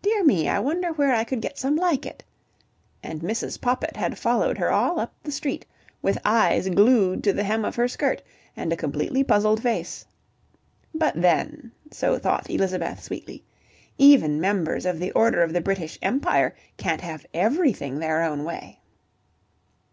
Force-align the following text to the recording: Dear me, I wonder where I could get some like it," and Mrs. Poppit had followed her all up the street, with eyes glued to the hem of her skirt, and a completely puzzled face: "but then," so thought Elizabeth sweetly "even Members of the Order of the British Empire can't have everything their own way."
Dear 0.00 0.22
me, 0.24 0.48
I 0.48 0.60
wonder 0.60 0.92
where 0.92 1.12
I 1.12 1.24
could 1.24 1.40
get 1.40 1.58
some 1.58 1.74
like 1.74 2.06
it," 2.06 2.22
and 3.02 3.20
Mrs. 3.20 3.60
Poppit 3.60 3.96
had 3.96 4.16
followed 4.16 4.56
her 4.58 4.70
all 4.70 5.00
up 5.00 5.12
the 5.24 5.32
street, 5.32 5.66
with 6.00 6.16
eyes 6.24 6.68
glued 6.68 7.24
to 7.24 7.32
the 7.32 7.42
hem 7.42 7.64
of 7.64 7.74
her 7.74 7.88
skirt, 7.88 8.22
and 8.56 8.72
a 8.72 8.76
completely 8.76 9.24
puzzled 9.24 9.60
face: 9.60 10.06
"but 10.94 11.20
then," 11.20 11.72
so 11.90 12.16
thought 12.16 12.48
Elizabeth 12.48 13.02
sweetly 13.02 13.42
"even 13.98 14.40
Members 14.40 14.86
of 14.86 15.00
the 15.00 15.10
Order 15.10 15.42
of 15.42 15.52
the 15.52 15.60
British 15.60 15.98
Empire 16.00 16.54
can't 16.76 17.00
have 17.00 17.26
everything 17.34 17.98
their 17.98 18.22
own 18.22 18.44
way." 18.44 18.78